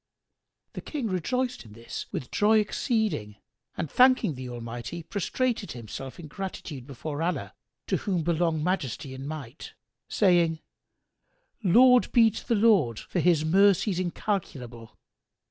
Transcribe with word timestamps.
The 0.73 0.81
King 0.81 1.09
rejoiced 1.09 1.63
in 1.63 1.73
this 1.73 2.07
with 2.11 2.31
joy 2.31 2.57
exceeding 2.59 3.35
and 3.77 3.87
thanking 3.87 4.33
the 4.33 4.49
Almighty 4.49 5.03
prostrated 5.03 5.73
himself 5.73 6.19
in 6.19 6.25
gratitude 6.27 6.87
before 6.87 7.21
Allah 7.21 7.53
(to 7.85 7.97
whom 7.97 8.23
belong 8.23 8.63
Majesty 8.63 9.13
and 9.13 9.27
Might!), 9.27 9.73
saying, 10.09 10.59
"Laud 11.63 12.11
be 12.13 12.31
to 12.31 12.47
the 12.47 12.55
Lord 12.55 12.97
for 12.99 13.19
His 13.19 13.45
mercies 13.45 13.99
incalculable!" 13.99 14.97